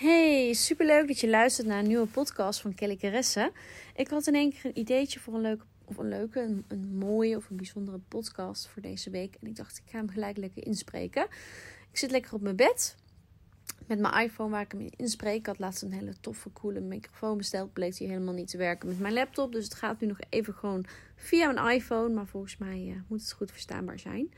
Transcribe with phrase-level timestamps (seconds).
[0.00, 3.52] Hey, superleuk dat je luistert naar een nieuwe podcast van Kelly Caresse.
[3.94, 7.36] Ik had in één keer een ideetje voor een leuke, of een leuke, een, mooie
[7.36, 9.36] of een bijzondere podcast voor deze week.
[9.40, 11.24] En ik dacht, ik ga hem gelijk lekker inspreken.
[11.90, 12.96] Ik zit lekker op mijn bed
[13.86, 15.38] met mijn iPhone waar ik hem in inspreek.
[15.38, 17.72] Ik had laatst een hele toffe, coole microfoon besteld.
[17.72, 19.52] Bleek die helemaal niet te werken met mijn laptop.
[19.52, 20.84] Dus het gaat nu nog even gewoon
[21.16, 22.14] via mijn iPhone.
[22.14, 24.32] Maar volgens mij uh, moet het goed verstaanbaar zijn.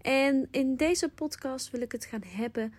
[0.00, 2.72] En in deze podcast wil ik het gaan hebben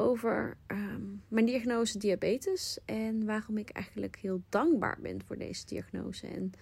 [0.00, 6.26] over um, mijn diagnose diabetes en waarom ik eigenlijk heel dankbaar ben voor deze diagnose
[6.26, 6.52] en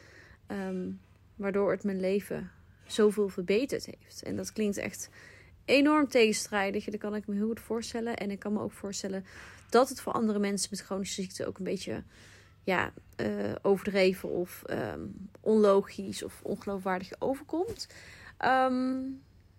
[0.69, 1.01] um,
[1.36, 2.50] waardoor het mijn leven
[2.86, 4.22] zoveel verbeterd heeft.
[4.22, 5.11] En dat klinkt echt
[5.64, 8.17] enorm tegenstrijdig, dat kan ik me heel goed voorstellen.
[8.17, 9.25] En ik kan me ook voorstellen
[9.70, 12.02] dat het voor andere mensen met chronische ziekte ook een beetje
[12.64, 17.86] ja, uh, overdreven of um, onlogisch of ongeloofwaardig overkomt.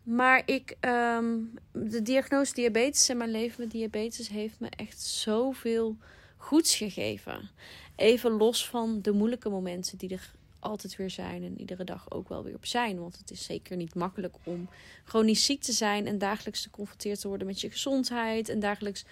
[0.09, 5.97] Maar ik, um, de diagnose diabetes en mijn leven met diabetes heeft me echt zoveel
[6.37, 7.49] goeds gegeven.
[7.95, 12.29] Even los van de moeilijke momenten die er altijd weer zijn en iedere dag ook
[12.29, 12.99] wel weer op zijn.
[12.99, 14.69] Want het is zeker niet makkelijk om
[15.05, 19.05] chronisch ziek te zijn en dagelijks geconfronteerd te worden met je gezondheid en dagelijks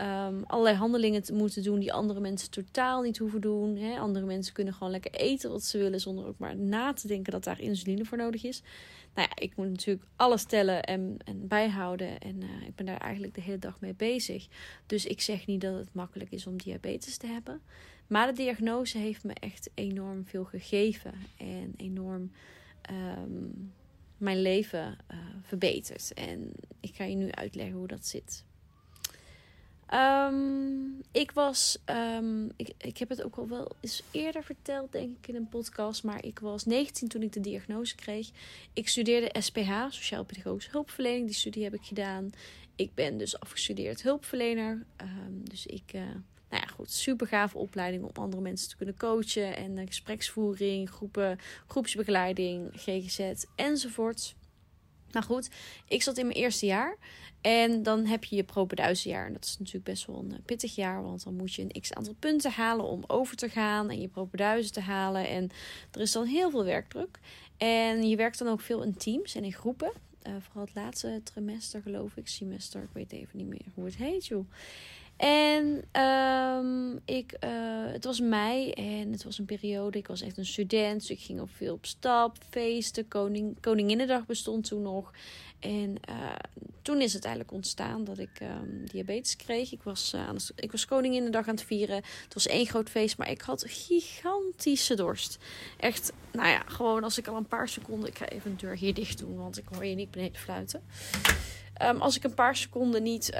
[0.00, 3.76] um, allerlei handelingen te moeten doen die andere mensen totaal niet hoeven doen.
[3.76, 3.98] Hè.
[3.98, 7.32] Andere mensen kunnen gewoon lekker eten wat ze willen zonder ook maar na te denken
[7.32, 8.62] dat daar insuline voor nodig is.
[9.18, 13.00] Nou ja, ik moet natuurlijk alles tellen en, en bijhouden en uh, ik ben daar
[13.00, 14.48] eigenlijk de hele dag mee bezig.
[14.86, 17.60] Dus ik zeg niet dat het makkelijk is om diabetes te hebben.
[18.06, 22.32] Maar de diagnose heeft me echt enorm veel gegeven en enorm
[22.90, 23.72] um,
[24.16, 26.14] mijn leven uh, verbeterd.
[26.14, 28.44] En ik ga je nu uitleggen hoe dat zit.
[29.94, 35.16] Um, ik was, um, ik, ik heb het ook al wel eens eerder verteld, denk
[35.16, 36.04] ik, in een podcast.
[36.04, 38.30] Maar ik was 19 toen ik de diagnose kreeg.
[38.72, 41.26] Ik studeerde SPH, Sociaal-Pedagogische Hulpverlening.
[41.26, 42.30] Die studie heb ik gedaan.
[42.76, 44.84] Ik ben dus afgestudeerd hulpverlener.
[45.02, 46.00] Um, dus ik, uh,
[46.50, 49.56] nou ja, goed, super gave opleiding om andere mensen te kunnen coachen.
[49.56, 54.34] En uh, gespreksvoering, groepen, groepsbegeleiding, GGZ enzovoort.
[55.10, 55.50] Nou goed,
[55.88, 56.96] ik zat in mijn eerste jaar.
[57.40, 59.26] En dan heb je je propeduizenjaar.
[59.26, 61.02] En dat is natuurlijk best wel een eh, pittig jaar.
[61.02, 63.90] Want dan moet je een x aantal punten halen om over te gaan.
[63.90, 65.28] En je propeduizen te halen.
[65.28, 65.50] En
[65.90, 67.18] er is dan heel veel werkdruk.
[67.56, 69.92] En je werkt dan ook veel in teams en in groepen.
[70.26, 72.28] Uh, vooral het laatste trimester geloof ik.
[72.28, 74.50] Semester, ik weet even niet meer hoe het heet joh.
[75.18, 77.50] En um, ik, uh,
[77.92, 79.98] het was mei en het was een periode.
[79.98, 81.00] Ik was echt een student.
[81.00, 83.08] Dus ik ging ook veel op stap, feesten.
[83.08, 85.12] Koning, Koninginnedag bestond toen nog.
[85.58, 86.34] En uh,
[86.82, 89.72] toen is het eigenlijk ontstaan dat ik um, diabetes kreeg.
[89.72, 91.96] Ik was, uh, aan ik was Koninginnedag aan het vieren.
[91.96, 95.38] Het was één groot feest, maar ik had gigantische dorst.
[95.76, 98.08] Echt, nou ja, gewoon als ik al een paar seconden...
[98.08, 100.82] Ik ga even de deur hier dicht doen, want ik hoor je niet beneden fluiten.
[101.82, 103.36] Um, als ik een paar seconden niet...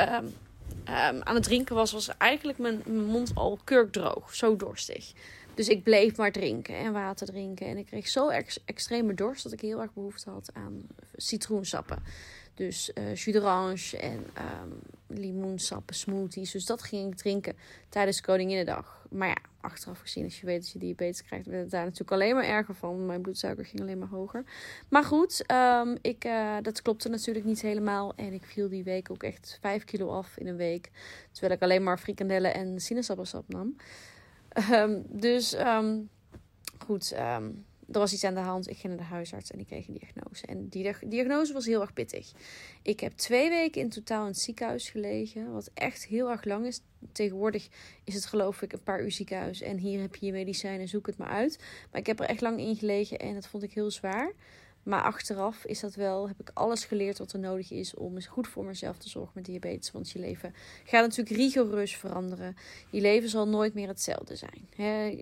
[0.89, 4.35] Um, aan het drinken was, was eigenlijk mijn, mijn mond al kurkdroog.
[4.35, 5.13] Zo dorstig.
[5.55, 7.67] Dus ik bleef maar drinken en water drinken.
[7.67, 12.03] En ik kreeg zo ex extreme dorst dat ik heel erg behoefte had aan citroensappen.
[12.55, 14.27] Dus uh, jus d'orange en
[14.63, 16.51] um, limoensappen, smoothies.
[16.51, 17.57] Dus dat ging ik drinken
[17.89, 19.07] tijdens Koninginnedag.
[19.11, 19.37] Maar ja,
[19.71, 22.45] achteraf gezien, als je weet dat je diabetes krijgt, werd het daar natuurlijk alleen maar
[22.45, 23.07] erger van.
[23.07, 24.45] Mijn bloedsuiker ging alleen maar hoger.
[24.89, 28.13] Maar goed, um, ik, uh, dat klopte natuurlijk niet helemaal.
[28.17, 30.91] En ik viel die week ook echt 5 kilo af in een week.
[31.33, 33.77] Terwijl ik alleen maar frikandellen en sinaasappelsap nam.
[34.73, 36.09] Um, dus um,
[36.79, 37.15] goed,
[37.93, 38.69] er was iets aan de hand.
[38.69, 40.47] Ik ging naar de huisarts en ik kreeg een diagnose.
[40.47, 42.33] En die diagnose was heel erg pittig.
[42.83, 45.53] Ik heb twee weken in totaal in het ziekenhuis gelegen.
[45.53, 46.81] Wat echt heel erg lang is.
[47.13, 47.69] Tegenwoordig
[48.05, 49.61] is het geloof ik een paar uur ziekenhuis.
[49.61, 51.59] En hier heb je je medicijnen, zoek het maar uit.
[51.91, 54.33] Maar ik heb er echt lang in gelegen en dat vond ik heel zwaar.
[54.89, 58.49] Maar achteraf is dat wel, heb ik alles geleerd wat er nodig is om goed
[58.49, 59.91] voor mezelf te zorgen met diabetes.
[59.91, 60.55] Want je leven
[60.85, 62.57] gaat natuurlijk rigoureus veranderen.
[62.91, 64.69] Je leven zal nooit meer hetzelfde zijn.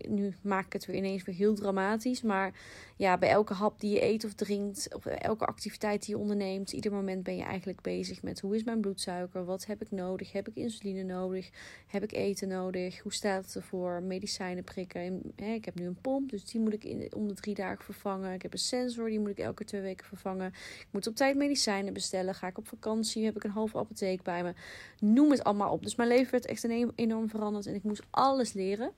[0.08, 2.22] Nu maak ik het weer ineens weer heel dramatisch.
[2.22, 2.54] Maar
[2.96, 6.72] ja, bij elke hap die je eet of drinkt, of elke activiteit die je onderneemt,
[6.72, 9.44] ieder moment ben je eigenlijk bezig met hoe is mijn bloedsuiker?
[9.44, 10.32] Wat heb ik nodig?
[10.32, 11.50] Heb ik insuline nodig?
[11.86, 12.98] Heb ik eten nodig?
[12.98, 14.02] Hoe staat het ervoor?
[14.02, 15.22] Medicijnen prikken.
[15.36, 18.34] Ik heb nu een pomp, dus die moet ik in, om de drie dagen vervangen.
[18.34, 20.46] Ik heb een sensor, die moet ik elke twee weken vervangen.
[20.78, 22.34] Ik moet op tijd medicijnen bestellen.
[22.34, 24.54] Ga ik op vakantie, heb ik een halve apotheek bij me.
[25.00, 25.82] Noem het allemaal op.
[25.82, 26.64] Dus mijn leven werd echt
[26.94, 28.92] enorm veranderd en ik moest alles leren.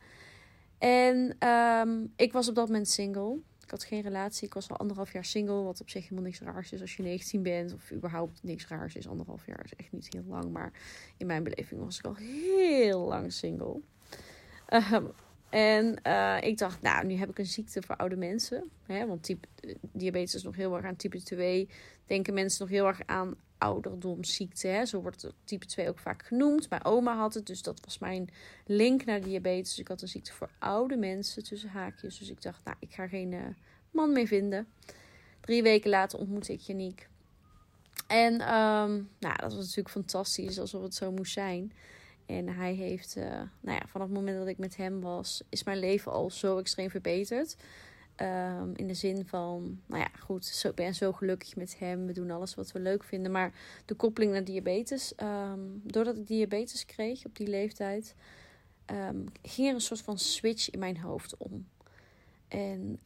[0.78, 3.38] En ehm, ik was op dat moment single.
[3.62, 4.46] Ik had geen relatie.
[4.46, 5.62] Ik was al anderhalf jaar single.
[5.62, 7.74] Wat op zich helemaal niks raars is als je 19 bent.
[7.74, 9.08] Of überhaupt niks raars is.
[9.08, 10.52] Anderhalf jaar is echt niet heel lang.
[10.52, 10.72] Maar
[11.16, 13.80] in mijn beleving was ik al heel lang single.
[14.66, 15.04] Ehm,
[15.50, 18.70] en uh, ik dacht, nou, nu heb ik een ziekte voor oude mensen.
[18.86, 19.48] Hè, want type,
[19.80, 21.68] diabetes is nog heel erg aan type 2.
[22.06, 24.68] Denken mensen nog heel erg aan ouderdomsziekte.
[24.68, 24.86] Hè?
[24.86, 26.70] Zo wordt type 2 ook vaak genoemd.
[26.70, 28.28] Mijn oma had het, dus dat was mijn
[28.66, 29.68] link naar diabetes.
[29.68, 32.18] Dus ik had een ziekte voor oude mensen tussen haakjes.
[32.18, 33.40] Dus ik dacht, nou, ik ga geen uh,
[33.90, 34.68] man meer vinden.
[35.40, 37.08] Drie weken later ontmoette ik Janiek.
[38.06, 41.72] En um, nou, dat was natuurlijk fantastisch, alsof het zo moest zijn.
[42.28, 43.24] En hij heeft, uh,
[43.60, 46.58] nou ja, vanaf het moment dat ik met hem was, is mijn leven al zo
[46.58, 47.56] extreem verbeterd.
[48.16, 52.06] Um, in de zin van, nou ja, goed, ik ben zo gelukkig met hem.
[52.06, 53.32] We doen alles wat we leuk vinden.
[53.32, 53.52] Maar
[53.84, 58.14] de koppeling naar diabetes, um, doordat ik diabetes kreeg op die leeftijd,
[58.86, 61.66] um, ging er een soort van switch in mijn hoofd om.
[62.48, 63.00] En,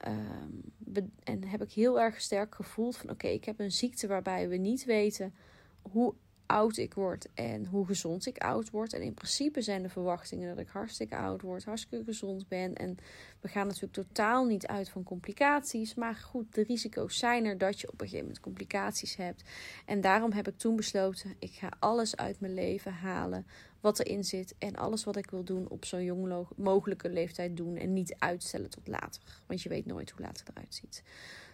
[1.24, 4.56] en heb ik heel erg sterk gevoeld van, oké, ik heb een ziekte waarbij we
[4.56, 5.34] niet weten
[5.82, 6.14] hoe
[6.46, 8.92] oud ik word en hoe gezond ik oud word.
[8.92, 12.74] En in principe zijn de verwachtingen dat ik hartstikke oud word, hartstikke gezond ben.
[12.74, 12.98] En
[13.40, 15.94] we gaan natuurlijk totaal niet uit van complicaties.
[15.94, 19.42] Maar goed, de risico's zijn er dat je op een gegeven moment complicaties hebt.
[19.86, 23.46] En daarom heb ik toen besloten: ik ga alles uit mijn leven halen
[23.80, 24.54] wat erin zit.
[24.58, 27.76] En alles wat ik wil doen op zo'n jong mogelijke leeftijd doen.
[27.76, 29.22] En niet uitstellen tot later.
[29.46, 31.02] Want je weet nooit hoe later eruit ziet.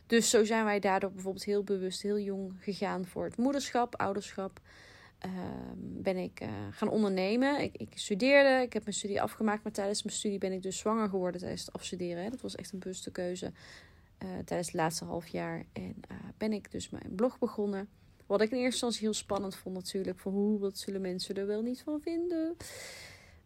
[0.09, 4.61] Dus zo zijn wij daardoor bijvoorbeeld heel bewust, heel jong gegaan voor het moederschap, ouderschap.
[5.27, 5.33] Uh,
[5.77, 7.61] ben ik uh, gaan ondernemen.
[7.61, 10.79] Ik, ik, studeerde, ik heb mijn studie afgemaakt, maar tijdens mijn studie ben ik dus
[10.79, 12.23] zwanger geworden tijdens het afstuderen.
[12.23, 12.31] Hè.
[12.31, 13.53] Dat was echt een bewuste keuze
[14.23, 15.65] uh, tijdens het laatste half jaar.
[15.73, 15.95] En
[16.37, 17.89] ben ik dus mijn blog begonnen.
[18.27, 20.19] Wat ik in eerste instantie heel spannend vond natuurlijk.
[20.19, 22.57] Van hoe, wat zullen mensen er wel niet van vinden?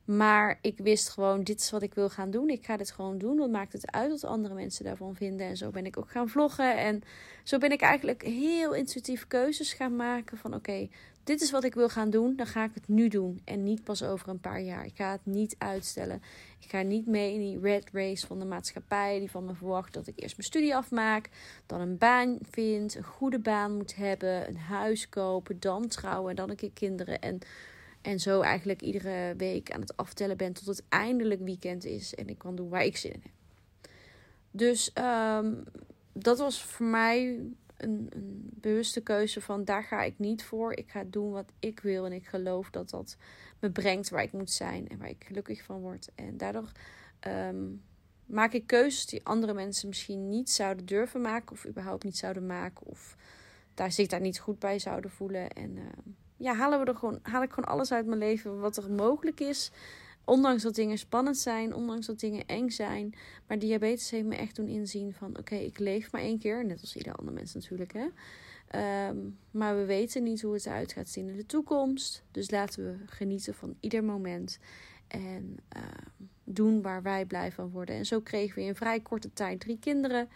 [0.05, 2.49] Maar ik wist gewoon, dit is wat ik wil gaan doen.
[2.49, 3.37] Ik ga dit gewoon doen.
[3.37, 5.47] Wat maakt het uit wat andere mensen daarvan vinden?
[5.47, 6.77] En zo ben ik ook gaan vloggen.
[6.79, 7.03] En
[7.43, 10.39] zo ben ik eigenlijk heel intuïtief keuzes gaan maken.
[10.39, 10.89] Van oké,
[11.25, 12.37] dit is wat ik wil gaan doen.
[12.37, 13.41] Dan ga ik het nu doen.
[13.45, 14.85] En niet pas over een paar jaar.
[14.85, 16.23] Ik ga het niet uitstellen.
[16.61, 19.19] Ik ga niet mee in die red race van de maatschappij.
[19.19, 21.29] Die van me verwacht dat ik eerst mijn studie afmaak.
[21.67, 22.95] Dan een baan vind.
[22.95, 24.49] Een goede baan moet hebben.
[24.49, 25.61] Een huis kopen.
[25.61, 26.31] Dan trouwen.
[26.31, 27.21] En dan een keer kinderen.
[27.21, 27.39] En
[28.03, 32.29] en zo eigenlijk iedere week aan het aftellen ben tot het eindelijk weekend is en
[32.29, 33.33] ik kan doen waar ik zin in heb.
[34.51, 35.65] Dus um,
[36.13, 37.39] dat was voor mij
[37.77, 40.73] een, een, bewuste keuze van daar ga ik niet voor.
[40.73, 43.17] Ik ga doen wat ik wil en ik geloof dat dat
[43.59, 46.09] me brengt waar ik moet zijn en waar ik gelukkig van word.
[46.15, 46.73] En daardoor
[47.27, 47.83] um,
[48.27, 52.47] maak ik keuzes die andere mensen misschien niet zouden durven maken of überhaupt niet zouden
[52.47, 53.17] maken of
[53.75, 55.51] daar zich daar niet goed bij zouden voelen.
[55.51, 55.83] En uh,
[56.43, 59.41] ja, halen we er gewoon, haal ik gewoon alles uit mijn leven wat er mogelijk
[59.41, 59.71] is.
[60.25, 63.15] Ondanks dat dingen spannend zijn, ondanks dat dingen eng zijn.
[63.47, 65.39] Maar diabetes heeft me echt doen inzien van...
[65.39, 66.65] oké, ik leef maar één keer.
[66.65, 68.07] Net als ieder andere mens natuurlijk, hè.
[69.09, 72.23] Um, maar we weten niet hoe het eruit gaat zien in de toekomst.
[72.31, 74.59] Dus laten we genieten van ieder moment.
[75.09, 75.83] En uh,
[76.45, 77.95] doen waar wij blij van worden.
[77.95, 80.29] En zo kregen we in vrij korte tijd drie kinderen.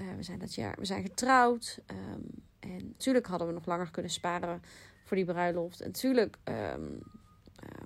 [0.00, 1.78] Uh, we zijn dat jaar, we zijn getrouwd.
[1.90, 2.24] Um,
[2.60, 4.62] en natuurlijk hadden we nog langer kunnen sparen
[5.06, 5.80] voor die bruiloft.
[5.80, 6.98] En natuurlijk, um,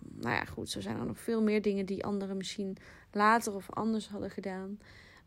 [0.03, 2.77] nou ja, goed, zo zijn er nog veel meer dingen die anderen misschien
[3.13, 4.79] later of anders hadden gedaan.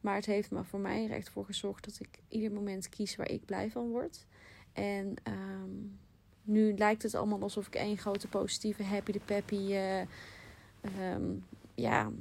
[0.02, 3.30] Maar het heeft me voor mij recht voor gezorgd dat ik ieder moment kies waar
[3.30, 4.26] ik blij van word.
[4.74, 6.00] En um,
[6.44, 9.76] nu lijkt het allemaal alsof ik één grote positieve, happy de peppy,
[11.02, 12.12] um, ja,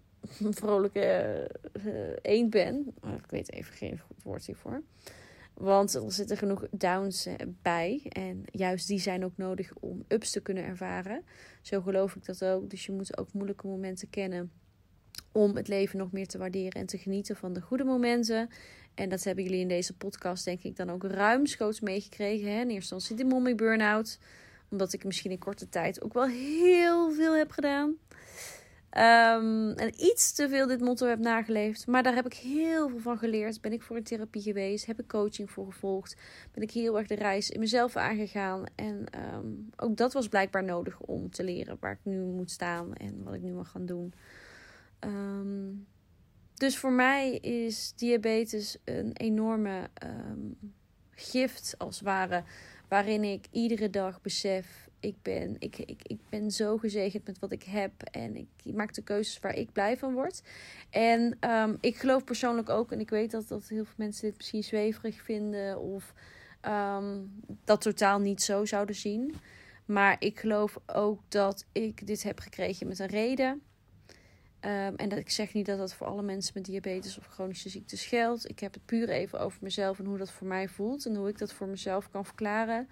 [0.60, 1.50] vrolijke
[1.84, 2.94] uh, eend ben.
[3.16, 4.82] Ik weet even geen goed woord hiervoor.
[5.56, 8.06] Want er zitten genoeg downs eh, bij.
[8.08, 11.24] En juist die zijn ook nodig om ups te kunnen ervaren.
[11.62, 12.70] Zo geloof ik dat ook.
[12.70, 14.52] Dus je moet ook moeilijke momenten kennen.
[15.32, 18.48] Om het leven nog meer te waarderen en te genieten van de goede momenten.
[18.94, 22.48] En dat hebben jullie in deze podcast, denk ik, dan ook ruimschoots meegekregen.
[22.48, 22.60] Hè?
[22.60, 24.18] In eerste instantie de mommy burn-out.
[24.68, 27.94] Omdat ik misschien in korte tijd ook wel heel veel heb gedaan.
[28.98, 31.86] Um, en iets te veel dit motto heb nageleefd.
[31.86, 33.60] Maar daar heb ik heel veel van geleerd.
[33.60, 34.86] Ben ik voor een therapie geweest.
[34.86, 36.16] Heb ik coaching voor gevolgd.
[36.52, 38.64] Ben ik heel erg de reis in mezelf aangegaan.
[38.74, 42.94] En um, ook dat was blijkbaar nodig om te leren waar ik nu moet staan.
[42.94, 44.14] En wat ik nu mag gaan doen.
[45.00, 45.86] Um,
[46.54, 49.90] dus voor mij is diabetes een enorme
[51.10, 52.42] gift als het ware.
[52.88, 57.52] Waarin ik iedere dag besef ik ben, ik, ik, ik ben zo gezegend met wat
[57.52, 58.02] ik heb.
[58.02, 60.42] En ik, maak de keuzes waar ik blij van word.
[60.90, 64.36] En um, ik geloof persoonlijk ook, en ik weet dat, dat heel veel mensen dit
[64.36, 65.80] misschien zweverig vinden.
[65.80, 66.14] Of
[66.62, 69.34] um, dat totaal niet zo zouden zien.
[69.84, 73.62] Maar ik geloof ook dat ik dit heb gekregen met een reden.
[74.60, 77.68] Ehm, en dat, ik zeg niet dat dat voor alle mensen met diabetes of chronische
[77.68, 78.48] ziektes geldt.
[78.48, 81.28] Ik heb het puur even over mezelf en hoe dat voor mij voelt en hoe
[81.28, 82.88] ik dat voor mezelf kan verklaren.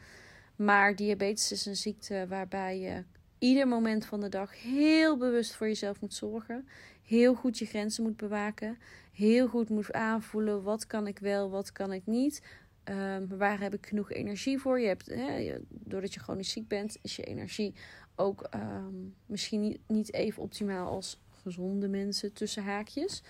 [0.57, 3.05] Maar diabetes is een ziekte waarbij je
[3.39, 6.69] ieder moment van de dag heel bewust voor jezelf moet zorgen.
[7.03, 8.79] Heel goed je grenzen moet bewaken.
[9.13, 12.43] Heel goed moet aanvoelen wat kan ik wel, wat kan ik niet.
[12.85, 14.81] Um, waar heb ik genoeg energie voor?
[14.81, 17.75] Je hebt, hè, doordat je chronisch ziek bent, is je energie
[18.15, 23.23] ook um, misschien niet, niet even optimaal als gezonde mensen tussen haakjes.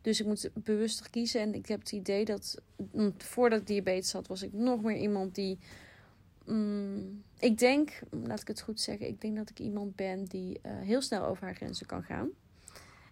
[0.00, 1.40] Dus ik moet bewuster kiezen.
[1.40, 2.62] En ik heb het idee dat
[3.16, 5.58] voordat ik diabetes had, was ik nog meer iemand die.
[6.48, 10.60] Mm, ik denk, laat ik het goed zeggen, ik denk dat ik iemand ben die
[10.66, 12.28] uh, heel snel over haar grenzen kan gaan.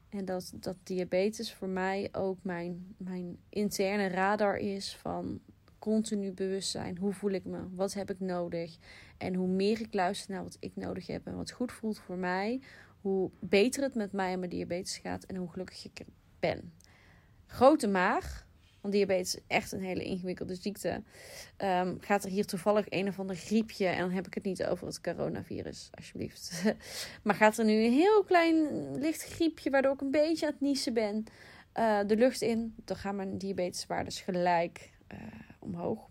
[0.09, 5.41] En dat, dat diabetes voor mij ook mijn, mijn interne radar is van
[5.79, 6.99] continu bewust zijn.
[6.99, 7.59] Hoe voel ik me?
[7.75, 8.77] Wat heb ik nodig?
[9.17, 12.17] En hoe meer ik luister naar wat ik nodig heb en wat goed voelt voor
[12.17, 12.61] mij,
[13.01, 16.05] hoe beter het met mij en mijn diabetes gaat en hoe gelukkig ik
[16.41, 16.73] ben.
[17.47, 18.46] Grote maag,
[18.91, 21.03] diabetes is echt een hele ingewikkelde ziekte.
[21.57, 24.65] Ehm, gaat er hier toevallig een of ander griepje, en dan heb ik het niet
[24.65, 26.63] over het coronavirus, alsjeblieft.
[27.25, 30.61] maar gaat er nu een heel klein licht griepje, waardoor ik een beetje aan het
[30.61, 31.27] niezen ben,
[31.79, 35.19] uh, de lucht in, dan gaan mijn diabeteswaardes gelijk uh,
[35.59, 36.09] omhoog.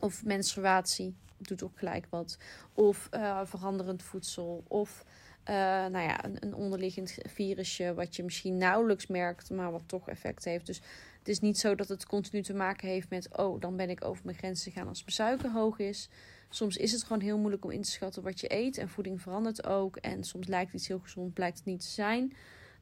[0.00, 2.38] Of menstruatie doet ook gelijk wat.
[2.72, 4.64] Of uh, veranderend voedsel.
[4.68, 5.04] Of
[5.44, 10.44] nou ja, een, een, onderliggend virusje wat je misschien nauwelijks merkt, maar wat toch effect
[10.44, 10.66] heeft.
[10.66, 10.80] Dus
[11.26, 14.04] het is niet zo dat het continu te maken heeft met, oh, dan ben ik
[14.04, 16.08] over mijn grenzen gegaan als mijn suiker hoog is.
[16.48, 18.78] Soms is het gewoon heel moeilijk om in te schatten wat je eet.
[18.78, 19.96] En voeding verandert ook.
[19.96, 22.32] En soms lijkt iets heel gezond, blijkt het niet te zijn.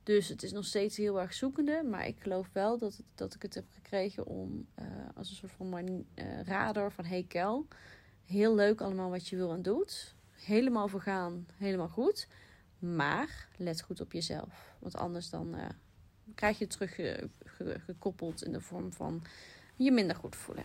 [0.02, 1.82] Dus het is nog steeds heel erg zoekende.
[1.90, 5.52] Maar ik geloof wel dat, dat ik het heb gekregen om uh, als een soort
[5.52, 7.66] van mijn uh, radar van hey Kel.
[8.24, 10.14] Heel leuk allemaal wat je wil en doet.
[10.32, 12.28] Helemaal vergaan, helemaal goed.
[12.78, 14.74] Maar let goed op jezelf.
[14.78, 15.66] Want anders dan uh,
[16.34, 16.98] krijg je terug
[17.56, 19.22] ge, ge, gekoppeld in de vorm van
[19.76, 20.64] je minder goed voelen.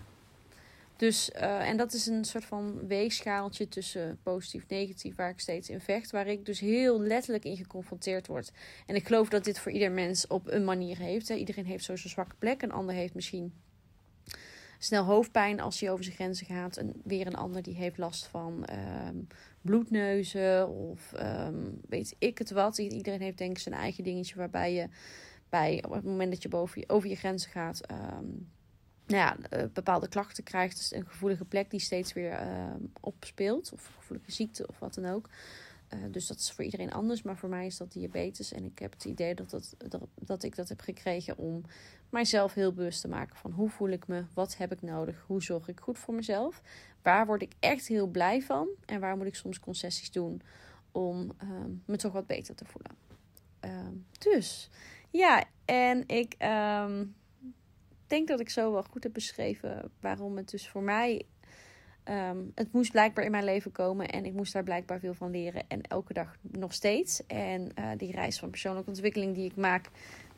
[1.00, 5.40] Dus, uh, en dat is een soort van weegschaaltje tussen positief en negatief, waar ik
[5.40, 6.12] steeds in vecht.
[6.12, 8.52] Waar ik dus heel letterlijk in geconfronteerd word.
[8.86, 11.30] En ik geloof dat dit voor ieder mens op een manier heeft.
[11.30, 12.62] Iedereen heeft zo zijn zwakke plek.
[12.62, 13.54] Een ander heeft misschien
[14.80, 16.78] snel hoofdpijn als hij over zijn grenzen gaat.
[16.78, 18.70] En weer een ander die heeft last van
[19.08, 19.28] um,
[19.62, 22.78] bloedneuzen of um, weet ik het wat.
[22.78, 24.88] Iedereen heeft denk ik zijn eigen dingetje waarbij je
[25.50, 27.92] bij op het moment dat je boven je, over je grenzen gaat...
[27.92, 28.50] Um,
[29.06, 30.78] nou ja, uh, bepaalde klachten krijgt.
[30.78, 32.66] Dus een gevoelige plek die steeds weer uh,
[33.00, 33.74] opspeelt.
[33.74, 35.30] Of gevoelige ziekte of wat dan ook.
[35.94, 37.22] Uh, dus dat is voor iedereen anders.
[37.22, 38.52] Maar voor mij is dat diabetes.
[38.52, 39.76] En ik heb het idee dat, dat,
[40.16, 41.64] dat, ik dat heb gekregen om
[42.10, 45.44] mijzelf heel bewust te maken van hoe voel ik me, wat heb ik nodig, hoe
[45.44, 46.62] zorg ik goed voor mezelf,
[47.02, 50.42] waar word ik echt heel blij van en waar moet ik soms concessies doen
[50.92, 52.92] om um, me toch wat beter te voelen.
[53.62, 54.70] Um, dus
[55.10, 56.36] ja, en ik
[56.84, 57.16] um,
[58.08, 61.26] denk dat ik zo wel goed heb beschreven waarom het dus voor mij.
[62.06, 65.32] Um, het moest blijkbaar in mijn leven komen en ik moest daar blijkbaar veel van
[65.32, 65.64] leren.
[65.68, 67.26] En elke dag nog steeds.
[67.26, 69.90] En uh, die reis van persoonlijke ontwikkeling die ik maak,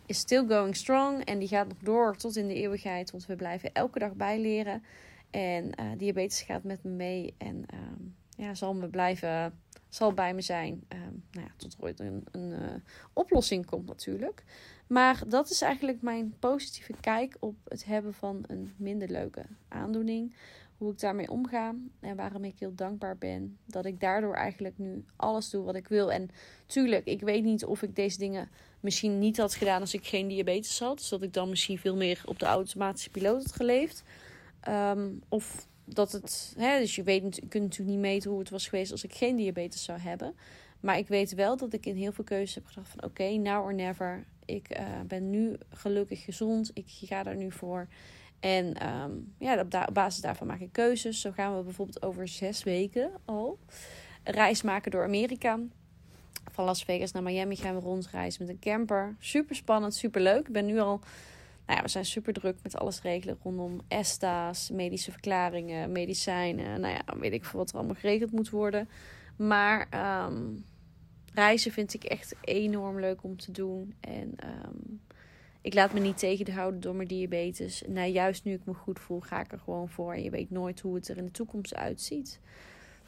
[0.06, 1.26] is still going strong.
[1.26, 3.12] En die gaat nog door tot in de eeuwigheid.
[3.12, 4.84] Want we blijven elke dag bijleren.
[5.30, 7.34] En uh, diabetes gaat met me mee.
[7.38, 10.84] En um, ja, zal me blijven, zal bij me zijn.
[10.94, 12.76] Um, nou ja, tot er ooit een, een uh,
[13.14, 14.44] oplossing komt natuurlijk.
[14.88, 20.36] Maar dat is eigenlijk mijn positieve kijk op het hebben van een minder leuke aandoening.
[20.78, 25.06] Hoe ik daarmee omga en waarom ik heel dankbaar ben dat ik daardoor eigenlijk nu
[25.16, 26.12] alles doe wat ik wil.
[26.12, 26.30] En
[26.66, 30.28] tuurlijk, ik weet niet of ik deze dingen misschien niet had gedaan als ik geen
[30.28, 30.98] diabetes had.
[30.98, 34.04] Dus dat ik dan misschien veel meer op de automatische piloot had geleefd.
[34.70, 38.50] Um, of dat het, hè, dus je, weet, je kunt natuurlijk niet meten hoe het
[38.50, 40.36] was geweest als ik geen diabetes zou hebben.
[40.80, 43.64] Maar ik weet wel dat ik in heel veel keuzes heb gedacht van oké, now
[43.64, 44.24] or never.
[44.46, 46.72] Ik uh, ben nu gelukkig gezond.
[46.74, 47.88] Ik ga daar nu voor.
[48.40, 51.22] En um, ja, op, basis daarvan maak ik keuzes.
[51.22, 53.60] Zo gaan we bijvoorbeeld over zes weken al
[54.24, 55.60] reis maken door Amerika.
[56.52, 59.16] Van Las Vegas naar Miami gaan we rondreizen met een camper.
[59.20, 60.48] Super spannend, super leuk.
[60.48, 61.00] Ik ben nu al
[61.72, 66.82] nou ja, we zijn super druk met alles regelen rondom ESTA's, medische verklaringen, medicijnen.
[66.82, 68.90] Nou ja, weet ik veel wat er allemaal geregeld moet worden.
[69.36, 69.88] Maar
[70.26, 70.66] um,
[71.34, 73.96] reizen vind ik echt enorm leuk om te doen.
[74.00, 74.36] En
[74.66, 75.02] um,
[75.62, 77.84] ik laat me niet tegenhouden door mijn diabetes.
[77.88, 80.14] Nou, juist nu ik me goed voel, ga ik er gewoon voor.
[80.14, 82.40] En je weet nooit hoe het er in de toekomst uitziet.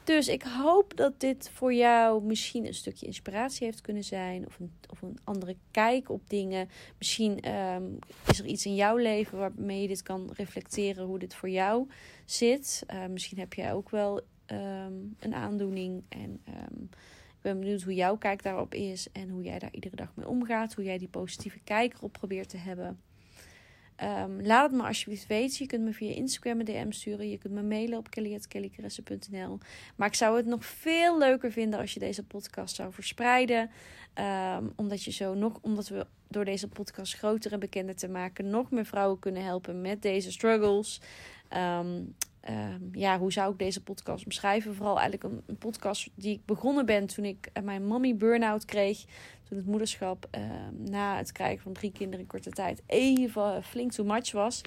[0.04, 4.46] Dus ik hoop dat dit voor jou misschien een stukje inspiratie heeft kunnen zijn.
[4.46, 6.68] Of een, of een andere kijk op dingen.
[6.98, 11.04] Misschien um, is er iets in jouw leven waarmee je dit kan reflecteren.
[11.04, 11.88] Hoe dit voor jou
[12.24, 12.82] zit.
[12.90, 16.02] Uh, misschien heb jij ook wel um, een aandoening.
[16.08, 16.88] En um,
[17.40, 20.74] ben benieuwd hoe jouw kijk daarop is en hoe jij daar iedere dag mee omgaat.
[20.74, 23.00] Hoe jij die positieve kijker op probeert te hebben.
[24.02, 25.56] Um, laat het me alsjeblieft weten.
[25.58, 27.30] Je kunt me via Instagram een DM sturen.
[27.30, 29.58] Je kunt me mailen op kelly.kellycaresse.nl
[29.96, 33.70] Maar ik zou het nog veel leuker vinden als je deze podcast zou verspreiden.
[34.58, 38.50] Um, omdat, je zo nog, omdat we door deze podcast groter en bekender te maken...
[38.50, 41.00] nog meer vrouwen kunnen helpen met deze struggles.
[41.56, 42.14] Um,
[42.92, 44.74] ja, hoe zou ik deze podcast omschrijven?
[44.74, 49.04] Vooral eigenlijk een, podcast die ik begonnen ben toen ik mijn mommy burn-out kreeg
[49.48, 53.92] toen het moederschap ehm, na het krijgen van drie kinderen in korte tijd even flink
[53.92, 54.60] too much was.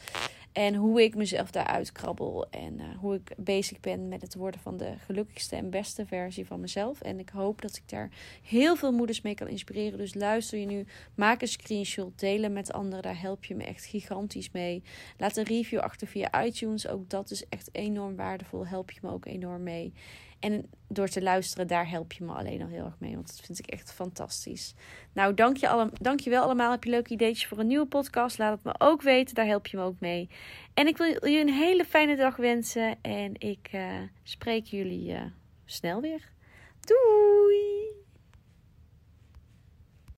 [0.58, 2.48] En hoe ik mezelf daaruit krabbel.
[2.50, 6.46] En uh, hoe ik bezig ben met het worden van de gelukkigste en beste versie
[6.46, 7.02] van mezelf.
[7.02, 8.10] En ik hoop dat ik daar
[8.44, 9.98] heel veel moeders mee kan inspireren.
[9.98, 10.86] Dus luister je nu,
[11.16, 13.04] maak een screenshot, delen met anderen.
[13.04, 14.84] Daar help je me echt gigantisch mee.
[15.18, 16.88] Laat een review achter via iTunes.
[16.88, 18.68] Ook dat is echt enorm waardevol.
[18.68, 19.94] Help je me ook enorm mee.
[20.39, 23.13] En door te luisteren, daar help je me alleen al heel erg mee.
[23.13, 24.74] Want dat vind ik echt fantastisch.
[25.13, 26.72] Nou, dank je, alle, dank je wel allemaal.
[26.72, 28.38] Heb je leuke ideetjes voor een nieuwe podcast?
[28.38, 29.36] Laat het me ook weten.
[29.36, 30.29] Daar help je me ook mee.
[30.74, 32.98] En ik wil je een hele fijne dag wensen.
[33.01, 35.22] En ik uh, spreek jullie uh,
[35.65, 36.32] snel weer.
[36.79, 37.87] Doei!